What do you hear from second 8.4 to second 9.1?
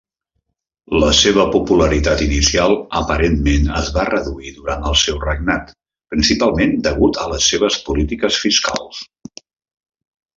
fiscals.